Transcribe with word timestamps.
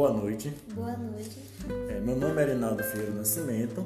boa 0.00 0.14
noite. 0.14 0.50
Boa 0.74 0.96
noite. 0.96 1.36
É, 1.90 2.00
meu 2.00 2.16
nome 2.16 2.40
é 2.40 2.46
Reinaldo 2.46 2.82
Ferreira 2.82 3.12
Nascimento. 3.12 3.84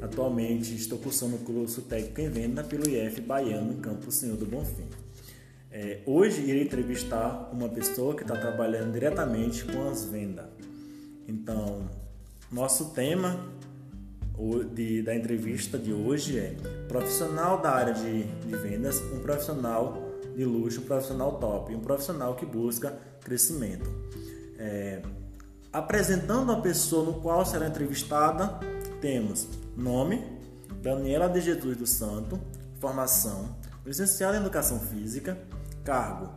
Atualmente 0.00 0.74
estou 0.74 0.98
cursando 0.98 1.36
o 1.36 1.40
curso 1.40 1.82
técnico 1.82 2.22
em 2.22 2.30
venda 2.30 2.64
pelo 2.64 2.88
IF 2.88 3.20
Baiano, 3.20 3.74
em 3.74 3.76
Campo 3.76 4.10
Senhor 4.10 4.38
do 4.38 4.46
Bonfim. 4.46 4.86
É, 5.70 6.00
hoje 6.06 6.40
irei 6.40 6.62
entrevistar 6.62 7.50
uma 7.52 7.68
pessoa 7.68 8.16
que 8.16 8.22
está 8.22 8.34
trabalhando 8.34 8.94
diretamente 8.94 9.66
com 9.66 9.90
as 9.90 10.06
vendas. 10.06 10.46
Então, 11.28 11.86
nosso 12.50 12.86
tema 12.94 13.46
de, 14.72 15.02
da 15.02 15.14
entrevista 15.14 15.76
de 15.76 15.92
hoje 15.92 16.38
é 16.38 16.56
profissional 16.88 17.60
da 17.60 17.72
área 17.72 17.92
de, 17.92 18.22
de 18.22 18.56
vendas, 18.56 19.02
um 19.12 19.20
profissional 19.20 20.02
de 20.34 20.46
luxo, 20.46 20.80
um 20.80 20.84
profissional 20.84 21.38
top, 21.38 21.74
um 21.74 21.80
profissional 21.80 22.36
que 22.36 22.46
busca 22.46 22.98
crescimento. 23.20 23.90
É, 24.58 25.02
apresentando 25.72 26.52
a 26.52 26.60
pessoa 26.60 27.04
no 27.04 27.20
qual 27.20 27.46
será 27.46 27.66
entrevistada, 27.66 28.58
temos 29.00 29.48
nome, 29.76 30.22
Daniela 30.82 31.28
de 31.28 31.40
Jesus 31.40 31.76
do 31.76 31.86
Santo, 31.86 32.38
formação, 32.78 33.56
licenciada 33.86 34.36
em 34.36 34.40
Educação 34.40 34.78
Física, 34.78 35.38
cargo, 35.82 36.30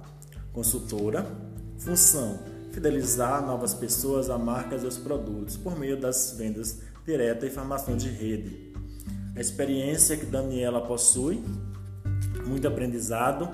consultora, 0.54 1.26
função, 1.78 2.40
fidelizar 2.72 3.46
novas 3.46 3.74
pessoas 3.74 4.30
a 4.30 4.38
marcas 4.38 4.84
e 4.84 4.86
os 4.86 4.98
produtos 4.98 5.58
por 5.58 5.78
meio 5.78 6.00
das 6.00 6.36
vendas 6.38 6.80
diretas 7.06 7.52
e 7.52 7.54
formação 7.54 7.98
de 7.98 8.10
rede. 8.10 8.74
A 9.36 9.42
experiência 9.42 10.16
que 10.16 10.26
Daniela 10.26 10.82
possui, 10.82 11.44
muito 12.46 12.68
aprendizado 12.68 13.50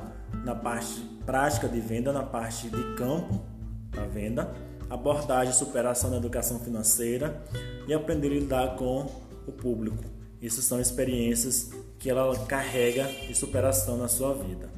na 0.45 0.53
parte 0.53 1.01
prática 1.25 1.67
de 1.67 1.79
venda, 1.79 2.13
na 2.13 2.23
parte 2.23 2.69
de 2.69 2.95
campo 2.95 3.41
da 3.89 4.05
venda, 4.05 4.53
abordagem 4.91 5.53
e 5.53 5.57
superação 5.57 6.09
na 6.09 6.17
educação 6.17 6.59
financeira 6.59 7.41
e 7.87 7.93
aprender 7.93 8.27
a 8.27 8.31
lidar 8.31 8.75
com 8.75 9.09
o 9.47 9.51
público. 9.51 10.03
Isso 10.41 10.61
são 10.61 10.81
experiências 10.81 11.71
que 11.97 12.09
ela 12.09 12.37
carrega 12.45 13.05
de 13.05 13.33
superação 13.33 13.97
na 13.97 14.09
sua 14.09 14.33
vida. 14.33 14.69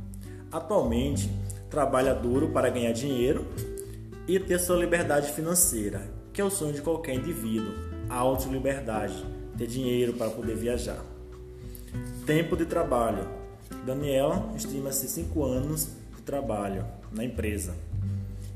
Atualmente, 0.52 1.32
trabalha 1.68 2.14
duro 2.14 2.50
para 2.50 2.70
ganhar 2.70 2.92
dinheiro 2.92 3.48
e 4.28 4.40
ter 4.40 4.60
sua 4.60 4.78
liberdade 4.78 5.32
financeira, 5.32 6.02
que 6.32 6.40
é 6.40 6.44
o 6.44 6.52
sonho 6.52 6.74
de 6.74 6.82
qualquer 6.82 7.16
indivíduo, 7.16 7.74
a 8.08 8.16
auto-liberdade, 8.16 9.26
ter 9.58 9.66
dinheiro 9.66 10.14
para 10.14 10.30
poder 10.30 10.56
viajar. 10.56 11.04
Tempo 12.26 12.56
de 12.56 12.66
trabalho. 12.66 13.28
Daniela 13.84 14.52
estima-se 14.56 15.08
5 15.08 15.44
anos 15.44 15.90
de 16.16 16.22
trabalho 16.22 16.86
na 17.12 17.24
empresa. 17.24 17.74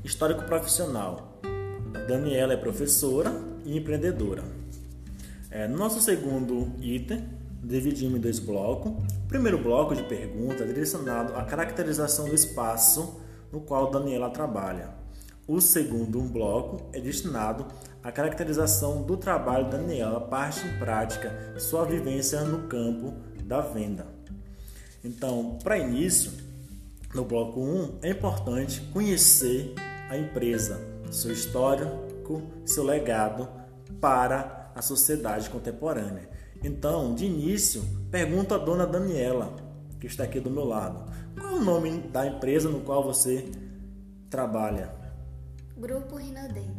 Histórico 0.04 0.44
profissional. 0.44 1.37
Daniela 2.06 2.52
é 2.52 2.56
professora 2.56 3.32
e 3.64 3.76
empreendedora. 3.76 4.44
É, 5.50 5.66
nosso 5.66 6.00
segundo 6.00 6.72
item, 6.80 7.24
dividimos 7.62 8.18
em 8.18 8.20
dois 8.20 8.38
blocos. 8.38 8.92
O 9.24 9.28
primeiro 9.28 9.58
bloco 9.58 9.94
de 9.94 10.02
perguntas 10.02 10.62
é 10.62 10.66
direcionado 10.66 11.34
à 11.34 11.44
caracterização 11.44 12.28
do 12.28 12.34
espaço 12.34 13.20
no 13.52 13.60
qual 13.60 13.90
Daniela 13.90 14.30
trabalha. 14.30 14.90
O 15.46 15.60
segundo 15.60 16.20
bloco 16.20 16.90
é 16.92 17.00
destinado 17.00 17.66
à 18.02 18.12
caracterização 18.12 19.02
do 19.02 19.16
trabalho 19.16 19.64
de 19.64 19.70
Daniela, 19.70 20.20
parte 20.20 20.66
em 20.66 20.78
prática, 20.78 21.54
sua 21.58 21.84
vivência 21.84 22.42
no 22.42 22.68
campo 22.68 23.14
da 23.44 23.62
venda. 23.62 24.06
Então, 25.02 25.58
para 25.64 25.78
início, 25.78 26.32
no 27.14 27.24
bloco 27.24 27.60
1, 27.60 27.98
é 28.02 28.10
importante 28.10 28.82
conhecer 28.92 29.74
a 30.10 30.16
empresa, 30.18 30.78
seu 31.10 31.32
histórico, 31.32 32.42
seu 32.64 32.84
legado 32.84 33.48
para 34.00 34.70
a 34.74 34.82
sociedade 34.82 35.50
contemporânea. 35.50 36.28
Então, 36.62 37.14
de 37.14 37.26
início, 37.26 37.82
pergunto 38.10 38.54
à 38.54 38.58
dona 38.58 38.86
Daniela, 38.86 39.54
que 40.00 40.06
está 40.06 40.24
aqui 40.24 40.40
do 40.40 40.50
meu 40.50 40.64
lado, 40.64 41.10
qual 41.38 41.52
é 41.52 41.54
o 41.54 41.64
nome 41.64 41.98
da 42.12 42.26
empresa 42.26 42.68
no 42.68 42.80
qual 42.80 43.02
você 43.02 43.48
trabalha? 44.28 44.92
Grupo 45.76 46.16
Rinodem. 46.16 46.70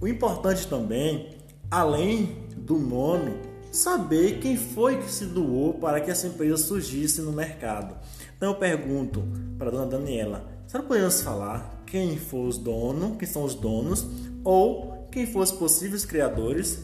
O 0.00 0.08
importante 0.08 0.66
também, 0.66 1.36
além 1.70 2.46
do 2.56 2.78
nome, 2.78 3.34
saber 3.70 4.40
quem 4.40 4.56
foi 4.56 4.98
que 4.98 5.10
se 5.10 5.26
doou 5.26 5.74
para 5.74 6.00
que 6.00 6.10
essa 6.10 6.26
empresa 6.26 6.56
surgisse 6.56 7.22
no 7.22 7.32
mercado. 7.32 7.96
Então 8.36 8.50
eu 8.50 8.56
pergunto 8.56 9.22
para 9.58 9.68
a 9.68 9.70
dona 9.70 9.86
Daniela, 9.86 10.44
será 10.66 10.82
que 10.82 10.88
podemos 10.88 11.22
falar 11.22 11.81
quem 11.92 12.16
foi 12.16 12.48
os 12.48 12.56
donos, 12.56 13.18
quem 13.18 13.28
são 13.28 13.44
os 13.44 13.54
donos, 13.54 14.06
ou 14.42 15.06
quem 15.12 15.26
foram 15.26 15.44
os 15.44 15.52
possíveis 15.52 16.06
criadores? 16.06 16.78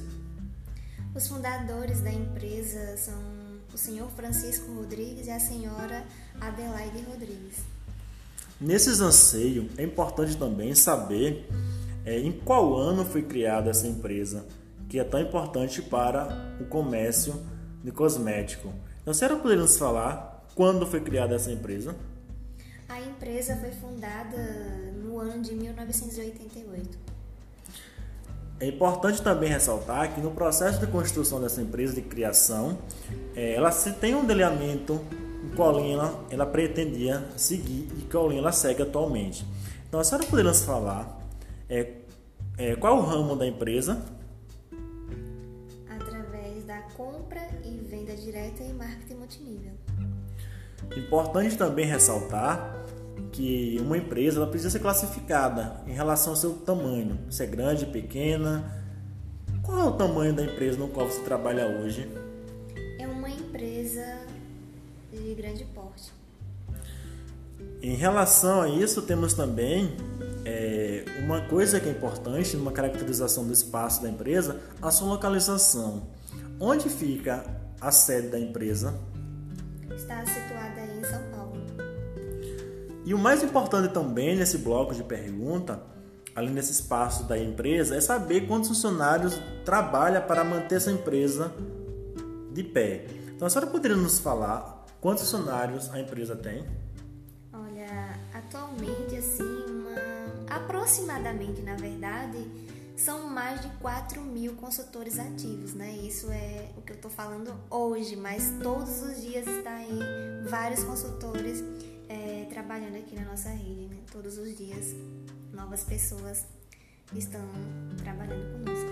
Os 1.15 1.27
fundadores 1.27 2.03
da 2.03 2.13
empresa 2.13 2.95
são 2.99 3.19
o 3.73 3.79
senhor 3.79 4.11
Francisco 4.11 4.71
Rodrigues 4.71 5.27
e 5.27 5.31
a 5.31 5.41
senhora 5.41 6.05
Adelaide 6.39 7.01
Rodrigues. 7.11 7.57
Nesses 8.61 9.01
anseios, 9.01 9.71
é 9.79 9.83
importante 9.83 10.37
também 10.37 10.75
saber 10.75 11.49
é, 12.05 12.19
em 12.19 12.31
qual 12.31 12.77
ano 12.77 13.03
foi 13.03 13.23
criada 13.23 13.71
essa 13.71 13.87
empresa, 13.87 14.45
que 14.91 14.99
é 14.99 15.05
tão 15.05 15.23
importante 15.23 15.81
para 15.81 16.55
o 16.61 16.67
comércio 16.67 17.43
de 17.83 17.91
cosmético. 17.91 18.71
Então, 19.01 19.13
a 19.13 19.15
senhora 19.15 19.37
poderia 19.37 19.63
nos 19.63 19.79
falar 19.79 20.47
quando 20.55 20.87
foi 20.87 21.01
criada 21.01 21.35
essa 21.35 21.51
empresa? 21.51 21.97
A 22.88 23.00
empresa 23.00 23.56
foi 23.56 23.71
fundada 23.71 24.37
no 24.94 25.19
ano 25.19 25.43
de 25.43 25.54
1988. 25.54 26.99
É 28.60 28.66
importante 28.66 29.22
também 29.22 29.50
ressaltar 29.50 30.15
que 30.15 30.21
no 30.21 30.32
processo 30.32 30.81
de 30.81 30.87
construção 30.87 31.41
dessa 31.41 31.62
empresa 31.62 31.94
de 31.94 32.03
criação, 32.03 32.78
é, 33.37 33.54
ela 33.54 33.71
se 33.71 33.93
tem 33.93 34.15
um 34.15 34.25
delineamento 34.25 35.00
em 35.44 35.54
qual 35.54 35.78
linha 35.78 35.94
ela, 35.94 36.25
ela 36.31 36.47
pretendia 36.47 37.25
seguir 37.37 37.88
e 37.97 38.03
qual 38.10 38.28
linha 38.28 38.41
ela 38.41 38.53
segue 38.53 38.82
atualmente. 38.82 39.47
Então, 39.87 40.00
a 40.00 40.05
senhora 40.05 40.26
poderia 40.26 40.50
nos 40.50 40.65
falar 40.65 41.20
é, 41.69 41.93
é, 42.56 42.75
qual 42.75 42.97
é 42.97 43.00
o 43.00 43.03
ramo 43.03 43.37
da 43.37 43.47
empresa? 43.47 44.03
Através 45.88 46.65
da 46.65 46.81
compra 46.97 47.41
e 47.65 47.78
venda 47.88 48.16
direta 48.16 48.65
e 48.65 48.72
marketing 48.72 49.15
multinível. 49.15 49.72
Importante 50.97 51.56
também 51.56 51.87
ressaltar 51.87 52.77
que 53.33 53.78
uma 53.81 53.97
empresa 53.97 54.39
ela 54.39 54.47
precisa 54.47 54.71
ser 54.71 54.81
classificada 54.81 55.81
em 55.87 55.93
relação 55.93 56.33
ao 56.33 56.37
seu 56.37 56.55
tamanho, 56.55 57.19
se 57.31 57.43
é 57.43 57.47
grande, 57.47 57.87
pequena. 57.87 58.83
Qual 59.62 59.78
é 59.78 59.84
o 59.84 59.93
tamanho 59.93 60.33
da 60.33 60.44
empresa 60.44 60.78
no 60.78 60.88
qual 60.88 61.06
você 61.06 61.21
trabalha 61.22 61.67
hoje? 61.67 62.09
É 62.99 63.06
uma 63.06 63.28
empresa 63.28 64.19
de 65.12 65.34
grande 65.34 65.65
porte. 65.67 66.12
Em 67.83 67.94
relação 67.94 68.62
a 68.62 68.69
isso, 68.69 69.03
temos 69.03 69.34
também 69.34 69.97
é, 70.44 71.05
uma 71.22 71.43
coisa 71.43 71.78
que 71.78 71.88
é 71.88 71.93
importante 71.93 72.56
numa 72.56 72.72
caracterização 72.72 73.47
do 73.47 73.53
espaço 73.53 74.03
da 74.03 74.09
empresa, 74.09 74.61
a 74.81 74.91
sua 74.91 75.09
localização. 75.09 76.09
Onde 76.59 76.88
fica 76.88 77.44
a 77.81 77.91
sede 77.91 78.28
da 78.28 78.41
empresa? 78.41 78.99
Está 79.99 80.25
situada 80.25 80.81
em 80.81 81.03
São 81.03 81.21
Paulo. 81.33 81.61
E 83.05 83.13
o 83.13 83.19
mais 83.19 83.43
importante 83.43 83.93
também 83.93 84.37
nesse 84.37 84.59
bloco 84.59 84.95
de 84.95 85.03
pergunta, 85.03 85.83
além 86.37 86.55
desse 86.55 86.71
espaço 86.71 87.25
da 87.25 87.37
empresa, 87.37 87.97
é 87.97 88.01
saber 88.01 88.47
quantos 88.47 88.69
funcionários 88.69 89.41
trabalha 89.65 90.21
para 90.21 90.45
manter 90.45 90.77
essa 90.77 90.93
empresa 90.93 91.53
de 92.53 92.63
pé. 92.63 93.07
Então, 93.35 93.47
a 93.47 93.51
senhora 93.51 93.69
poderia 93.69 93.97
nos 93.97 94.21
falar 94.21 94.87
quantos 95.00 95.25
funcionários 95.25 95.93
a 95.93 95.99
empresa 96.01 96.37
tem? 96.37 96.65
Olha, 97.53 98.21
atualmente, 98.33 99.17
assim, 99.17 99.43
uma... 99.43 100.55
aproximadamente, 100.55 101.61
na 101.62 101.75
verdade, 101.75 102.47
são 102.99 103.29
mais 103.29 103.61
de 103.61 103.69
4 103.79 104.21
mil 104.21 104.55
consultores 104.55 105.19
ativos, 105.21 105.73
né? 105.73 105.93
Isso 106.03 106.31
é 106.33 106.69
o 106.77 106.83
que 106.83 106.93
eu 106.93 106.97
estou 106.97 107.11
falando 107.11 107.55
hoje, 107.71 108.17
mas 108.17 108.53
todos 108.61 109.03
os 109.03 109.23
dias 109.23 109.47
está 109.47 109.73
aí 109.77 109.99
vários 110.50 110.83
consultores 110.83 111.62
é, 112.09 112.47
trabalhando 112.50 112.97
aqui 112.97 113.15
na 113.15 113.25
nossa 113.25 113.50
rede, 113.50 113.87
né? 113.87 113.99
Todos 114.11 114.37
os 114.37 114.56
dias, 114.56 114.97
novas 115.53 115.85
pessoas 115.85 116.45
estão 117.15 117.41
trabalhando 118.03 118.53
conosco. 118.53 118.91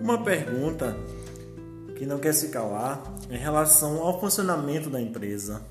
Uma 0.00 0.22
pergunta 0.22 0.96
que 1.96 2.06
não 2.06 2.20
quer 2.20 2.32
se 2.32 2.50
calar 2.50 3.02
em 3.28 3.38
relação 3.38 4.02
ao 4.02 4.20
funcionamento 4.20 4.88
da 4.88 5.00
empresa. 5.00 5.66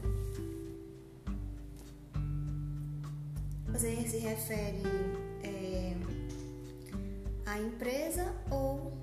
Você 3.71 4.07
se 4.07 4.17
refere 4.17 5.24
empresa 7.59 8.33
ou 8.49 8.93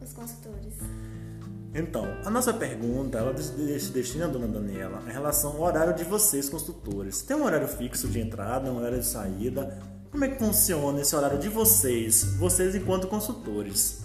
os 0.00 0.12
consultores? 0.12 0.74
Então, 1.74 2.04
a 2.24 2.30
nossa 2.30 2.52
pergunta, 2.52 3.18
ela 3.18 3.34
se 3.36 3.90
destina, 3.92 4.28
dona 4.28 4.46
Daniela, 4.46 5.02
em 5.08 5.10
relação 5.10 5.52
ao 5.52 5.62
horário 5.62 5.94
de 5.94 6.04
vocês, 6.04 6.48
construtores. 6.50 7.22
Tem 7.22 7.34
um 7.34 7.44
horário 7.44 7.66
fixo 7.66 8.08
de 8.08 8.20
entrada, 8.20 8.70
um 8.70 8.76
horário 8.76 9.00
de 9.00 9.06
saída? 9.06 9.78
Como 10.10 10.22
é 10.22 10.28
que 10.28 10.38
funciona 10.38 11.00
esse 11.00 11.16
horário 11.16 11.38
de 11.38 11.48
vocês, 11.48 12.24
vocês 12.34 12.74
enquanto 12.74 13.08
consultores? 13.08 14.02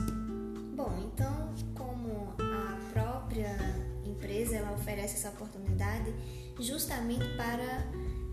Bom, 0.78 1.12
então, 1.14 1.54
como 1.76 2.34
a 2.40 2.78
própria 2.94 3.58
empresa 4.06 4.56
ela 4.56 4.72
oferece 4.72 5.16
essa 5.16 5.30
oportunidade 5.30 6.14
justamente 6.60 7.28
para 7.36 7.86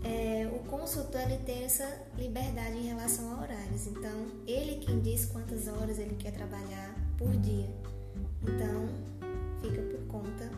é, 0.05 0.47
o 0.53 0.59
consultor 0.69 1.21
ele 1.21 1.37
ter 1.39 1.63
essa 1.63 1.87
liberdade 2.15 2.77
em 2.77 2.87
relação 2.87 3.33
a 3.33 3.41
horários. 3.41 3.87
Então, 3.87 4.27
ele 4.45 4.75
quem 4.75 4.99
diz 4.99 5.25
quantas 5.25 5.67
horas 5.67 5.97
ele 5.97 6.15
quer 6.15 6.31
trabalhar 6.31 6.93
por 7.17 7.31
dia. 7.37 7.67
Então, 8.43 8.87
fica 9.61 9.81
por 9.81 9.99
conta 10.07 10.49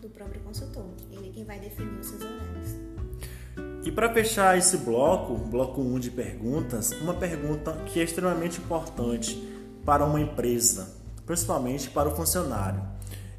do 0.00 0.08
próprio 0.08 0.40
consultor. 0.40 0.86
Ele 1.12 1.30
quem 1.34 1.44
vai 1.44 1.60
definir 1.60 2.00
os 2.00 2.06
seus 2.06 2.22
horários. 2.22 2.76
E 3.84 3.92
para 3.92 4.12
fechar 4.12 4.56
esse 4.56 4.78
bloco, 4.78 5.34
bloco 5.34 5.80
1 5.80 5.94
um 5.94 5.98
de 5.98 6.10
perguntas, 6.10 6.92
uma 6.92 7.14
pergunta 7.14 7.72
que 7.86 8.00
é 8.00 8.02
extremamente 8.02 8.58
importante 8.58 9.36
para 9.84 10.04
uma 10.04 10.20
empresa, 10.20 10.96
principalmente 11.24 11.90
para 11.90 12.08
o 12.08 12.16
funcionário. 12.16 12.82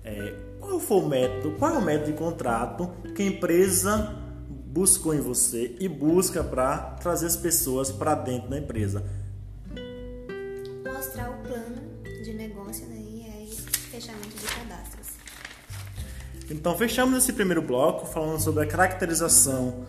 É, 0.05 0.35
qual 0.59 0.79
foi 0.79 0.97
o 0.99 1.07
método, 1.07 1.55
qual 1.57 1.73
é 1.73 1.77
o 1.79 1.81
método 1.81 2.11
de 2.11 2.17
contrato 2.17 2.89
que 3.13 3.23
a 3.23 3.25
empresa 3.25 4.26
buscou 4.77 5.15
em 5.15 5.19
você 5.19 5.75
e 5.79 5.87
busca 5.87 6.43
para 6.43 6.77
trazer 7.01 7.25
as 7.25 7.35
pessoas 7.35 7.91
para 7.91 8.13
dentro 8.13 8.47
da 8.47 8.59
empresa? 8.59 9.03
Mostrar 10.85 11.31
o 11.31 11.41
plano 11.41 11.81
de 12.23 12.31
negócio 12.31 12.85
né, 12.85 12.95
e 12.95 13.25
aí 13.25 13.49
fechamento 13.89 14.37
de 14.37 14.45
cadastros. 14.45 15.07
Então 16.51 16.77
fechamos 16.77 17.17
esse 17.17 17.33
primeiro 17.33 17.63
bloco 17.63 18.05
falando 18.05 18.39
sobre 18.39 18.65
a 18.65 18.67
caracterização 18.67 19.83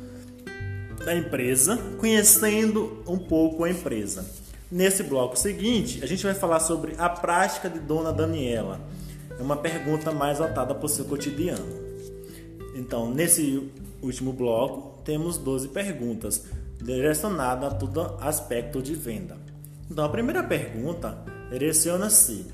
da 1.05 1.15
empresa, 1.15 1.77
conhecendo 1.99 3.03
um 3.07 3.19
pouco 3.19 3.65
a 3.65 3.71
empresa. 3.71 4.25
Nesse 4.73 5.03
bloco 5.03 5.39
seguinte, 5.39 6.03
a 6.03 6.07
gente 6.07 6.25
vai 6.25 6.33
falar 6.33 6.61
sobre 6.61 6.95
a 6.97 7.11
prática 7.11 7.69
de 7.69 7.79
Dona 7.79 8.11
Daniela. 8.11 8.81
É 9.39 9.43
uma 9.43 9.57
pergunta 9.59 10.13
mais 10.13 10.39
voltada 10.39 10.75
para 10.75 10.87
o 10.87 10.89
seu 10.89 11.05
cotidiano. 11.05 11.77
Então, 12.75 13.11
nesse 13.13 13.71
último 14.03 14.33
bloco, 14.33 15.03
temos 15.03 15.39
12 15.39 15.69
perguntas 15.69 16.45
direcionadas 16.83 17.73
a 17.73 17.75
todo 17.75 18.17
aspecto 18.21 18.81
de 18.81 18.95
venda. 18.95 19.37
Então, 19.91 20.05
a 20.05 20.09
primeira 20.09 20.43
pergunta 20.43 21.19
direciona-se: 21.51 22.47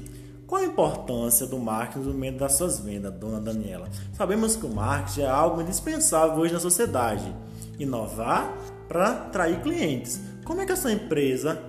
qual 0.46 0.62
a 0.62 0.64
importância 0.64 1.46
do 1.46 1.58
marketing 1.58 2.06
no 2.06 2.14
meio 2.14 2.38
das 2.38 2.52
suas 2.52 2.78
vendas, 2.78 3.12
dona 3.14 3.40
Daniela? 3.40 3.88
Sabemos 4.12 4.56
que 4.56 4.66
o 4.66 4.70
marketing 4.70 5.22
é 5.22 5.28
algo 5.28 5.60
indispensável 5.60 6.36
hoje 6.36 6.52
na 6.52 6.60
sociedade. 6.60 7.34
Inovar 7.78 8.56
para 8.88 9.10
atrair 9.10 9.60
clientes. 9.62 10.20
Como 10.44 10.60
é 10.60 10.66
que 10.66 10.72
a 10.72 10.76
sua 10.76 10.92
empresa 10.92 11.60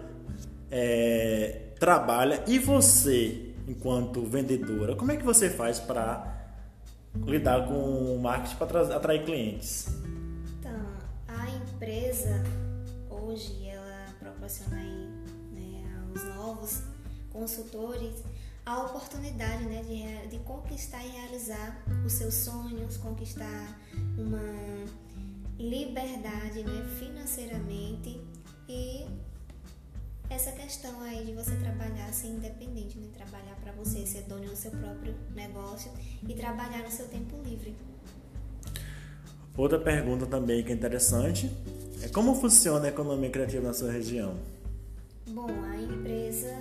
é, 0.69 1.69
trabalha 1.79 2.43
e 2.45 2.59
você, 2.59 3.53
enquanto 3.67 4.21
vendedora, 4.21 4.95
como 4.95 5.11
é 5.11 5.15
que 5.15 5.23
você 5.23 5.49
faz 5.49 5.79
para 5.79 6.34
lidar 7.25 7.67
com 7.67 8.15
o 8.15 8.19
marketing 8.21 8.55
para 8.55 8.95
atrair 8.95 9.23
clientes? 9.23 9.87
Então, 10.59 10.79
a 11.27 11.49
empresa 11.49 12.43
hoje 13.09 13.67
ela 13.67 14.07
proporciona 14.19 14.77
aí, 14.77 15.09
né, 15.51 15.83
aos 16.09 16.23
novos 16.35 16.83
consultores 17.31 18.23
a 18.65 18.81
oportunidade 18.81 19.63
né, 19.65 19.83
de, 19.83 20.29
de 20.29 20.43
conquistar 20.43 21.03
e 21.05 21.09
realizar 21.09 21.83
os 22.03 22.13
seus 22.13 22.33
sonhos, 22.33 22.97
conquistar 22.97 23.79
uma 24.17 24.85
liberdade 25.59 26.63
né, 26.63 26.85
financeiramente 26.97 28.19
e 28.67 29.05
essa 30.35 30.51
questão 30.51 31.01
aí 31.01 31.23
de 31.23 31.31
você 31.31 31.55
trabalhar 31.55 32.11
ser 32.11 32.27
independente, 32.27 32.97
né? 32.97 33.07
trabalhar 33.13 33.55
para 33.55 33.71
você, 33.71 34.05
ser 34.05 34.23
dono 34.23 34.43
do 34.43 34.55
seu 34.55 34.69
próprio 34.69 35.15
negócio 35.33 35.89
e 36.27 36.33
trabalhar 36.33 36.83
no 36.83 36.91
seu 36.91 37.07
tempo 37.07 37.37
livre. 37.41 37.73
Outra 39.57 39.79
pergunta 39.79 40.25
também 40.25 40.61
que 40.61 40.73
é 40.73 40.75
interessante 40.75 41.49
é 42.03 42.09
como 42.09 42.35
funciona 42.35 42.85
a 42.85 42.89
economia 42.89 43.29
criativa 43.29 43.65
na 43.65 43.73
sua 43.73 43.89
região? 43.89 44.35
Bom, 45.25 45.47
a 45.49 45.77
empresa 45.77 46.51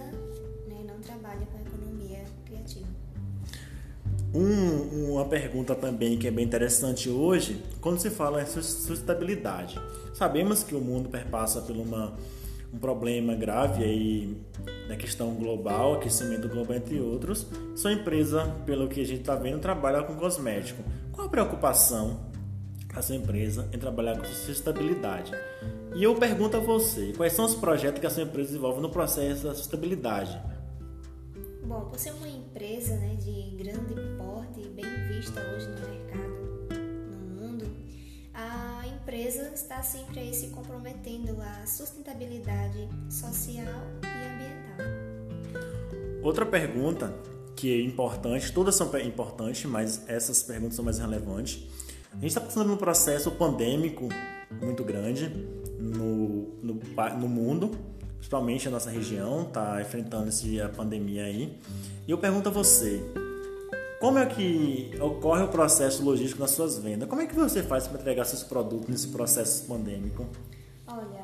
né, 0.69 0.85
não 0.87 1.01
trabalha 1.01 1.45
com 1.47 1.59
economia 1.59 2.23
criativa. 2.47 2.87
Um, 4.33 5.15
uma 5.15 5.25
pergunta 5.25 5.75
também 5.75 6.17
que 6.17 6.29
é 6.29 6.31
bem 6.31 6.45
interessante 6.45 7.11
hoje, 7.11 7.61
quando 7.81 7.99
se 7.99 8.11
fala 8.11 8.41
em 8.41 8.47
sustentabilidade. 8.47 9.81
Sabemos 10.15 10.63
que 10.63 10.77
o 10.77 10.81
mundo 10.81 11.09
perpassa 11.09 11.61
por 11.61 11.77
uma 11.77 12.17
um 12.75 12.79
problema 12.79 13.35
grave 13.35 13.85
aí 13.85 14.37
na 14.89 14.97
questão 14.97 15.33
global, 15.35 15.95
aquecimento 15.95 16.49
global 16.49 16.77
entre 16.77 17.01
outros. 17.01 17.47
Sua 17.77 17.93
empresa, 17.93 18.53
pelo 18.67 18.89
que 18.89 19.01
a 19.01 19.07
gente 19.07 19.21
está 19.21 19.37
vendo, 19.37 19.61
trabalha 19.61 20.03
com 20.03 20.17
cosmético. 20.17 20.83
Qual 21.13 21.29
a 21.29 21.31
preocupação 21.31 22.21
da 22.93 23.01
sua 23.01 23.15
empresa 23.15 23.69
em 23.73 23.79
trabalhar 23.79 24.19
com 24.19 24.25
sustentabilidade? 24.25 25.33
E 25.95 26.03
eu 26.03 26.17
pergunto 26.17 26.57
a 26.57 26.61
você, 26.61 27.13
quais 27.17 27.33
são 27.33 27.45
os 27.45 27.55
projetos 27.55 28.01
que 28.01 28.07
a 28.07 28.11
sua 28.11 28.25
empresa 28.25 28.49
desenvolve 28.49 28.81
no 28.81 28.91
processo 28.91 29.45
da 29.45 29.55
sustentabilidade? 29.55 30.37
Bom, 31.65 31.83
por 31.83 31.99
ser 31.99 32.13
uma 32.13 32.29
empresa 32.29 32.97
né, 32.97 33.15
de 33.15 33.57
grande 33.57 33.95
porte, 34.19 34.69
bem 34.71 34.85
vista 35.09 35.41
hoje 35.41 35.69
no 35.69 35.89
mercado, 35.89 36.24
empresa 39.05 39.51
está 39.55 39.83
sempre 39.83 40.19
aí 40.19 40.33
se 40.33 40.47
comprometendo 40.47 41.37
à 41.39 41.67
sustentabilidade 41.67 42.89
social 43.11 43.67
e 44.03 44.07
ambiental. 44.33 45.61
Outra 46.23 46.47
pergunta 46.47 47.15
que 47.55 47.71
é 47.71 47.85
importante, 47.85 48.51
todas 48.51 48.75
são 48.75 48.91
importantes, 49.01 49.67
mas 49.67 50.09
essas 50.09 50.43
perguntas 50.43 50.77
são 50.77 50.85
mais 50.85 50.99
relevantes. 50.99 51.69
A 52.13 52.15
gente 52.15 52.29
está 52.29 52.41
passando 52.41 52.69
por 52.69 52.73
um 52.73 52.77
processo 52.79 53.31
pandêmico 53.33 54.09
muito 54.63 54.83
grande 54.83 55.29
no, 55.79 56.55
no, 56.63 56.75
no 57.19 57.29
mundo, 57.29 57.73
principalmente 58.17 58.69
a 58.69 58.71
nossa 58.71 58.89
região 58.89 59.43
está 59.43 59.83
enfrentando 59.83 60.31
a 60.65 60.69
pandemia 60.71 61.25
aí. 61.25 61.59
E 62.09 62.11
eu 62.11 62.17
pergunto 62.17 62.49
a 62.49 62.53
você, 62.53 63.03
como 64.05 64.19
é 64.19 64.27
que 64.27 64.91
ocorre 65.01 65.45
o 65.45 65.49
processo 65.49 66.05
logístico 66.05 66.39
nas 66.39 66.51
suas 66.51 66.79
vendas? 66.79 67.09
Como 67.09 67.23
é 67.23 67.27
que 67.27 67.35
você 67.35 67.63
faz 67.63 67.89
para 67.89 67.99
entregar 67.99 68.27
seus 68.27 68.43
produtos 68.43 68.87
nesse 68.87 69.09
processo 69.09 69.65
pandêmico? 69.67 70.29
Olha, 70.87 71.23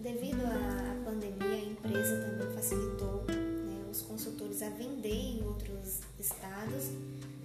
devido 0.00 0.40
à 0.44 1.04
pandemia, 1.04 1.48
a 1.48 1.64
empresa 1.64 2.24
também 2.24 2.54
facilitou 2.54 3.24
né, 3.26 3.76
os 3.90 4.02
consultores 4.02 4.62
a 4.62 4.68
vender 4.68 5.12
em 5.12 5.44
outros 5.44 5.98
estados, 6.16 6.92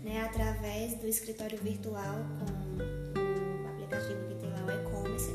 né, 0.03 0.23
através 0.23 0.93
do 0.99 1.07
escritório 1.07 1.57
virtual 1.57 2.19
com 2.37 3.65
o 3.65 3.69
aplicativo 3.73 4.27
que 4.27 4.35
tem 4.35 4.51
lá 4.51 4.63
o 4.63 4.71
e-commerce, 4.79 5.31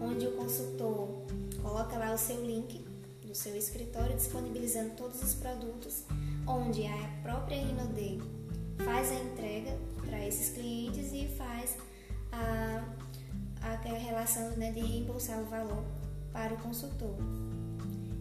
onde 0.00 0.26
o 0.26 0.32
consultor 0.32 1.26
coloca 1.62 1.98
lá 1.98 2.14
o 2.14 2.18
seu 2.18 2.42
link 2.42 2.82
do 3.26 3.34
seu 3.34 3.54
escritório 3.54 4.16
disponibilizando 4.16 4.94
todos 4.96 5.22
os 5.22 5.34
produtos, 5.34 6.04
onde 6.46 6.86
a 6.86 7.20
própria 7.22 7.58
Rinode 7.58 8.40
faz 8.80 9.10
a 9.10 9.14
entrega 9.14 9.76
para 10.06 10.26
esses 10.26 10.50
clientes 10.50 11.12
e 11.12 11.28
faz 11.36 11.76
a, 12.32 12.84
a 13.62 13.98
relação 13.98 14.50
né, 14.56 14.72
de 14.72 14.80
reembolsar 14.80 15.40
o 15.40 15.44
valor 15.44 15.84
para 16.32 16.54
o 16.54 16.56
consultor. 16.58 17.16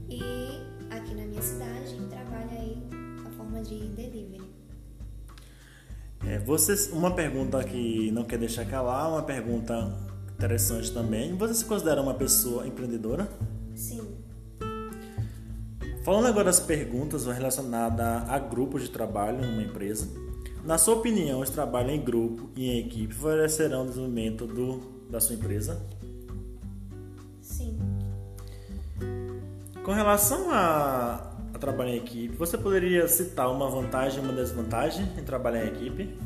E 0.10 0.22
aqui 0.90 1.14
na 1.14 1.26
minha 1.26 1.42
cidade 1.42 1.84
a 1.84 1.88
gente 1.88 2.08
trabalha 2.10 2.52
aí 2.52 2.78
a 3.26 3.30
forma 3.32 3.62
de 3.62 3.80
delivery. 3.90 4.42
É, 6.26 6.38
vocês, 6.40 6.92
uma 6.92 7.12
pergunta 7.12 7.64
que 7.64 8.12
não 8.12 8.24
quer 8.26 8.38
deixar 8.38 8.66
calar, 8.66 9.10
uma 9.10 9.24
pergunta 9.24 9.96
interessante 10.34 10.92
também. 10.92 11.36
Você 11.38 11.54
se 11.54 11.66
considera 11.66 12.02
uma 12.02 12.14
pessoa 12.14 12.68
empreendedora? 12.68 13.30
Sim. 13.76 14.02
Falando 16.04 16.28
agora 16.28 16.46
das 16.46 16.60
perguntas 16.60 17.26
relacionadas 17.26 18.30
a 18.30 18.40
grupos 18.40 18.84
de 18.84 18.90
trabalho 18.90 19.46
numa 19.46 19.62
empresa, 19.62 20.08
na 20.64 20.78
sua 20.78 20.96
opinião, 20.96 21.40
os 21.40 21.50
trabalhos 21.50 21.94
em 21.94 22.02
grupo 22.02 22.50
e 22.56 22.70
em 22.70 22.80
equipe 22.80 23.14
favorecerão 23.14 23.84
o 23.84 23.86
desenvolvimento 23.86 24.46
do, 24.46 24.80
da 25.10 25.20
sua 25.20 25.36
empresa? 25.36 25.82
Sim. 27.42 27.78
Com 29.84 29.92
relação 29.94 30.52
a, 30.52 31.34
a 31.54 31.58
trabalhar 31.60 31.92
em 31.92 31.98
equipe, 31.98 32.36
você 32.36 32.58
poderia 32.58 33.08
citar 33.08 33.50
uma 33.52 33.70
vantagem 33.70 34.22
e 34.22 34.24
uma 34.24 34.34
desvantagem 34.34 35.08
em 35.18 35.24
trabalhar 35.24 35.66
em 35.66 35.70
equipe? 35.70 36.18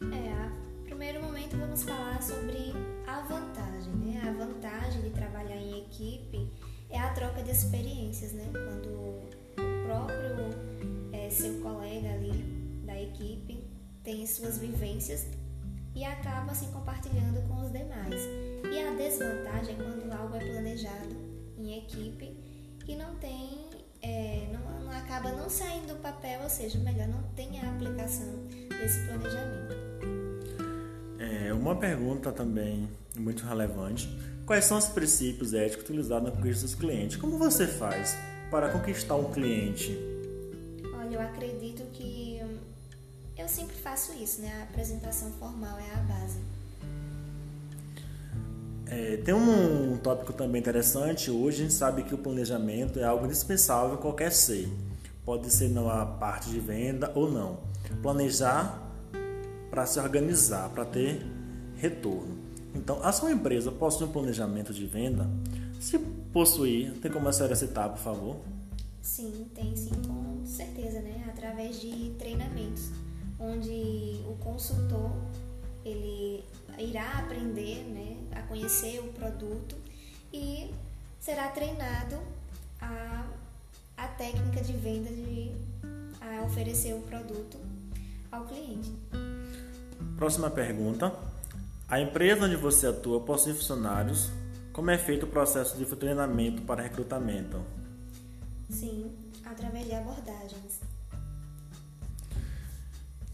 É, 0.00 0.32
a 0.32 0.50
primeiro 0.84 1.22
momento 1.22 1.56
vamos 1.56 1.82
falar 1.82 2.22
sobre 2.22 2.74
a 3.06 3.20
vantagem, 3.20 3.92
né? 3.96 4.22
A 4.26 4.32
vantagem 4.32 5.02
de 5.02 5.10
trabalhar 5.10 5.56
em 5.56 5.78
equipe 5.80 6.48
é 6.90 6.98
a 6.98 7.10
troca 7.10 7.42
de 7.42 7.50
experiências, 7.50 8.32
né? 8.32 8.48
Quando 8.50 8.88
o 8.88 9.28
próprio 9.86 11.12
é, 11.12 11.28
seu 11.30 11.60
colega 11.60 12.08
ali 12.14 12.61
equipe 13.00 13.64
tem 14.02 14.26
suas 14.26 14.58
vivências 14.58 15.26
e 15.94 16.04
acaba 16.04 16.54
se 16.54 16.66
compartilhando 16.66 17.46
com 17.48 17.60
os 17.60 17.70
demais. 17.70 18.20
E 18.70 18.78
a 18.80 18.90
desvantagem 18.94 19.74
é 19.74 19.82
quando 19.82 20.12
algo 20.12 20.36
é 20.36 20.40
planejado 20.40 21.16
em 21.58 21.78
equipe 21.78 22.36
e 22.86 22.96
não 22.96 23.14
tem, 23.16 23.68
é, 24.00 24.48
não, 24.52 24.84
não, 24.84 24.90
acaba 24.90 25.30
não 25.32 25.48
saindo 25.48 25.94
do 25.94 26.00
papel, 26.00 26.40
ou 26.42 26.50
seja, 26.50 26.78
melhor, 26.78 27.08
não 27.08 27.22
tem 27.34 27.60
a 27.60 27.70
aplicação 27.70 28.46
desse 28.68 29.06
planejamento. 29.06 29.74
É, 31.18 31.52
uma 31.52 31.76
pergunta 31.76 32.32
também 32.32 32.88
muito 33.16 33.44
relevante. 33.44 34.08
Quais 34.44 34.64
são 34.64 34.78
os 34.78 34.86
princípios 34.86 35.54
éticos 35.54 35.84
utilizados 35.84 36.28
na 36.28 36.34
conquista 36.34 36.64
dos 36.64 36.74
clientes? 36.74 37.16
Como 37.16 37.38
você 37.38 37.66
faz 37.66 38.16
para 38.50 38.70
conquistar 38.70 39.14
um 39.14 39.30
cliente? 39.30 39.96
Olha, 40.94 41.14
eu 41.14 41.20
acredito 41.20 41.84
que 41.92 42.31
eu 43.36 43.48
sempre 43.48 43.76
faço 43.76 44.12
isso, 44.12 44.40
né? 44.40 44.52
A 44.60 44.62
apresentação 44.64 45.30
formal 45.32 45.78
é 45.78 45.90
a 45.94 46.02
base. 46.02 46.38
É, 48.86 49.16
tem 49.18 49.32
um, 49.32 49.94
um 49.94 49.96
tópico 49.96 50.32
também 50.32 50.60
interessante. 50.60 51.30
Hoje 51.30 51.58
a 51.58 51.62
gente 51.62 51.72
sabe 51.72 52.02
que 52.02 52.14
o 52.14 52.18
planejamento 52.18 52.98
é 52.98 53.04
algo 53.04 53.24
indispensável 53.24 53.94
em 53.94 54.00
qualquer 54.00 54.30
ser. 54.32 54.68
Pode 55.24 55.50
ser 55.50 55.70
na 55.70 56.04
parte 56.04 56.50
de 56.50 56.60
venda 56.60 57.10
ou 57.14 57.30
não. 57.30 57.60
Planejar 58.02 58.82
para 59.70 59.86
se 59.86 59.98
organizar, 59.98 60.68
para 60.68 60.84
ter 60.84 61.24
retorno. 61.76 62.38
Então, 62.74 63.02
a 63.02 63.12
sua 63.12 63.32
empresa 63.32 63.72
possui 63.72 64.06
um 64.06 64.12
planejamento 64.12 64.72
de 64.72 64.86
venda? 64.86 65.28
Se 65.80 65.98
possuir, 66.32 66.92
tem 67.00 67.10
como 67.10 67.28
acessar 67.28 67.50
essa 67.50 67.64
etapa, 67.64 67.96
por 67.96 68.02
favor? 68.02 68.36
Sim, 69.00 69.46
tem 69.54 69.74
sim, 69.74 69.90
com 70.06 70.44
certeza, 70.44 71.00
né? 71.00 71.24
Através 71.28 71.80
de 71.80 72.10
treinamentos, 72.18 72.90
onde 73.42 74.22
o 74.26 74.36
consultor 74.36 75.10
ele 75.84 76.44
irá 76.78 77.18
aprender, 77.18 77.82
né, 77.84 78.16
a 78.32 78.42
conhecer 78.42 79.00
o 79.00 79.12
produto 79.12 79.76
e 80.32 80.70
será 81.20 81.48
treinado 81.48 82.16
a, 82.80 83.26
a 83.96 84.08
técnica 84.08 84.62
de 84.62 84.72
venda 84.72 85.10
de 85.10 85.52
a 86.20 86.44
oferecer 86.44 86.94
o 86.94 87.02
produto 87.02 87.58
ao 88.30 88.44
cliente. 88.44 88.92
Próxima 90.16 90.50
pergunta. 90.50 91.12
A 91.88 92.00
empresa 92.00 92.46
onde 92.46 92.56
você 92.56 92.86
atua 92.86 93.20
possui 93.20 93.52
funcionários? 93.52 94.30
Como 94.72 94.90
é 94.90 94.96
feito 94.96 95.26
o 95.26 95.28
processo 95.28 95.76
de 95.76 95.84
treinamento 95.84 96.62
para 96.62 96.82
recrutamento? 96.82 97.60
Sim, 98.70 99.12
através 99.44 99.86
de 99.86 99.94
abordagens. 99.94 100.80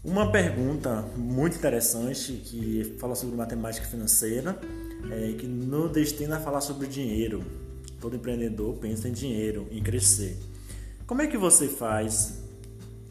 Uma 0.03 0.31
pergunta 0.31 1.01
muito 1.17 1.57
interessante 1.57 2.33
que 2.33 2.95
fala 2.99 3.15
sobre 3.15 3.35
matemática 3.35 3.85
financeira 3.85 4.59
é 5.11 5.33
que 5.33 5.45
nos 5.45 5.91
destina 5.91 6.37
a 6.37 6.39
falar 6.39 6.61
sobre 6.61 6.87
dinheiro. 6.87 7.43
Todo 7.99 8.15
empreendedor 8.15 8.75
pensa 8.77 9.09
em 9.09 9.11
dinheiro, 9.11 9.67
em 9.71 9.83
crescer. 9.83 10.37
Como 11.05 11.21
é 11.21 11.27
que 11.27 11.37
você 11.37 11.67
faz 11.67 12.39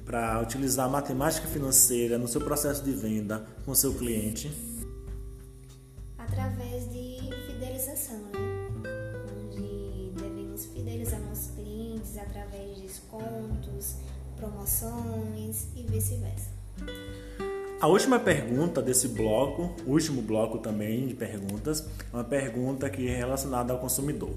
para 0.04 0.40
utilizar 0.40 0.86
a 0.86 0.88
matemática 0.88 1.46
financeira 1.46 2.16
no 2.16 2.26
seu 2.26 2.40
processo 2.40 2.82
de 2.82 2.92
venda 2.92 3.44
com 3.66 3.74
seu 3.74 3.92
cliente? 3.92 4.50
através 6.28 6.88
de 6.92 7.18
fidelização, 7.46 8.18
né? 8.18 8.78
onde 9.42 10.12
devemos 10.14 10.66
fidelizar 10.66 11.20
nossos 11.22 11.50
clientes 11.52 12.16
através 12.18 12.76
de 12.76 12.82
descontos, 12.82 13.96
promoções 14.36 15.68
e 15.74 15.82
vice-versa. 15.84 16.57
A 17.80 17.86
última 17.86 18.18
pergunta 18.18 18.82
desse 18.82 19.06
bloco, 19.06 19.72
último 19.86 20.20
bloco 20.20 20.58
também 20.58 21.06
de 21.06 21.14
perguntas, 21.14 21.86
é 22.12 22.16
uma 22.16 22.24
pergunta 22.24 22.90
que 22.90 23.06
é 23.06 23.14
relacionada 23.14 23.72
ao 23.72 23.78
consumidor. 23.78 24.34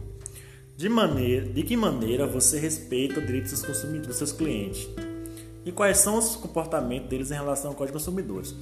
De, 0.78 0.88
maneira, 0.88 1.48
de 1.48 1.64
que 1.64 1.76
maneira 1.76 2.28
você 2.28 2.60
respeita 2.60 3.20
o 3.20 3.26
direito 3.26 3.50
dos 3.50 3.66
consumidores, 3.66 4.08
dos 4.08 4.18
seus 4.18 4.32
clientes? 4.32 4.88
E 5.66 5.72
quais 5.72 5.98
são 5.98 6.18
os 6.18 6.36
comportamentos 6.36 7.10
deles 7.10 7.32
em 7.32 7.36
relação 7.36 7.72
ao 7.72 7.76
Código 7.76 7.98
de 7.98 8.04
Consumidores? 8.04 8.56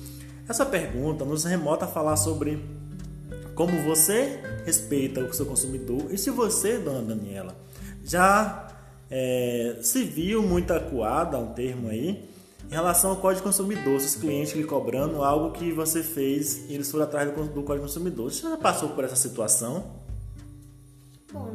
Essa 0.48 0.65
pergunta 0.65 1.25
nos 1.25 1.43
remota 1.43 1.86
a 1.86 1.88
falar 1.88 2.15
sobre 2.15 2.59
como 3.55 3.83
você 3.83 4.39
respeita 4.65 5.19
o 5.19 5.33
seu 5.33 5.45
consumidor 5.45 6.07
e 6.09 6.17
se 6.17 6.29
você, 6.29 6.77
dona 6.77 7.01
Daniela, 7.01 7.55
já 8.05 8.67
é, 9.12 9.77
se 9.81 10.03
viu 10.03 10.41
muito 10.41 10.71
acuada, 10.71 11.38
um 11.38 11.53
termo 11.53 11.89
aí, 11.89 12.29
em 12.69 12.73
relação 12.73 13.09
ao 13.11 13.17
Código 13.17 13.43
Consumidor, 13.43 13.95
os 13.95 14.15
clientes 14.15 14.53
lhe 14.53 14.63
cobrando 14.63 15.23
algo 15.23 15.51
que 15.51 15.71
você 15.71 16.03
fez 16.03 16.69
e 16.69 16.73
eles 16.75 16.89
foram 16.89 17.05
atrás 17.05 17.29
do, 17.33 17.43
do 17.45 17.63
Código 17.63 17.85
Consumidor. 17.85 18.31
Você 18.31 18.43
já 18.43 18.57
passou 18.57 18.89
por 18.89 19.03
essa 19.03 19.15
situação? 19.15 19.99
Bom, 21.33 21.51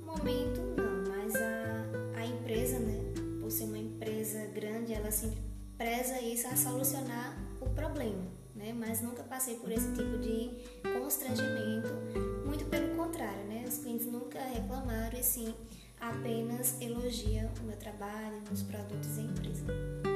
no 0.00 0.06
momento 0.06 0.60
não, 0.76 1.12
mas 1.14 1.34
a, 1.36 2.18
a 2.20 2.26
empresa, 2.26 2.78
né, 2.78 3.00
por 3.40 3.50
ser 3.50 3.64
uma 3.64 3.78
empresa 3.78 4.46
grande, 4.46 4.92
ela 4.92 5.10
sempre 5.10 5.40
preza 5.78 6.20
isso 6.20 6.46
a 6.48 6.56
solucionar 6.56 7.36
o 7.60 7.70
problema 7.70 8.36
né? 8.56 8.74
Mas 8.76 9.02
nunca 9.02 9.22
passei 9.22 9.56
por 9.56 9.70
esse 9.70 9.92
tipo 9.92 10.18
de 10.18 10.50
constrangimento. 10.98 11.92
Muito 12.44 12.64
pelo 12.64 12.96
contrário, 12.96 13.44
né? 13.44 13.64
Os 13.68 13.78
clientes 13.78 14.06
nunca 14.06 14.40
reclamaram 14.40 15.16
e 15.18 15.22
sim 15.22 15.54
apenas 16.00 16.80
elogiam 16.80 17.50
o 17.60 17.64
meu 17.64 17.76
trabalho, 17.76 18.42
meus 18.48 18.62
produtos 18.62 19.18
e 19.18 19.20
empresa. 19.20 20.15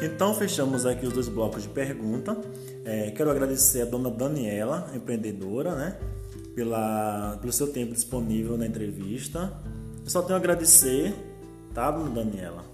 Então 0.00 0.34
fechamos 0.34 0.86
aqui 0.86 1.06
os 1.06 1.12
dois 1.12 1.28
blocos 1.28 1.62
de 1.62 1.68
pergunta. 1.68 2.36
É, 2.84 3.10
quero 3.10 3.30
agradecer 3.30 3.82
a 3.82 3.84
dona 3.84 4.10
Daniela, 4.10 4.90
empreendedora, 4.94 5.74
né, 5.74 5.98
pela, 6.54 7.38
pelo 7.40 7.52
seu 7.52 7.72
tempo 7.72 7.92
disponível 7.92 8.56
na 8.56 8.66
entrevista. 8.66 9.52
Eu 10.02 10.10
só 10.10 10.22
tenho 10.22 10.34
a 10.34 10.38
agradecer, 10.38 11.14
tá, 11.74 11.90
dona 11.90 12.10
Daniela? 12.10 12.64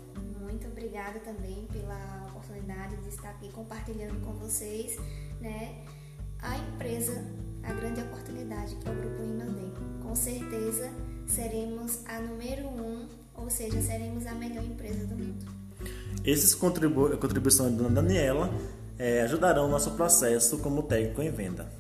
Muito 0.41 0.67
obrigada 0.69 1.19
também 1.21 1.67
pela 1.73 2.27
oportunidade 2.29 2.97
de 2.97 3.09
estar 3.09 3.31
aqui 3.31 3.51
compartilhando 3.53 4.21
com 4.25 4.33
vocês, 4.35 4.97
né, 5.41 5.85
a 6.41 6.57
empresa, 6.57 7.25
a 7.65 7.73
grande 7.73 8.01
oportunidade 8.01 8.77
que 8.77 8.89
é 8.89 8.93
o 8.93 8.95
Grupo 8.95 9.23
Inodem. 9.23 9.73
Com 10.03 10.15
certeza 10.15 10.91
seremos 11.27 12.01
a 12.07 12.21
número 12.21 12.69
um, 12.69 13.07
ou 13.35 13.51
seja, 13.51 13.83
seremos 13.83 14.27
a 14.27 14.35
melhor 14.35 14.65
empresa 14.65 15.05
do 15.05 15.17
mundo. 15.17 15.58
Essas 16.31 16.55
contribu 16.55 17.17
contribuições 17.17 17.75
da 17.75 17.89
Daniela 17.89 18.51
é, 18.99 19.23
ajudarão 19.23 19.67
o 19.67 19.69
nosso 19.69 19.93
processo 19.93 20.59
como 20.59 20.83
técnico 20.83 21.23
em 21.23 21.31
venda. 21.31 21.78